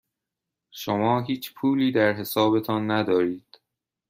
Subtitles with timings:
[0.71, 3.57] شما هیچ پولی در حسابتان ندارید.